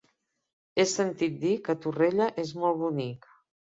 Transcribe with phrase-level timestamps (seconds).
[0.77, 3.35] He sentit a dir que Torrella és molt bonic.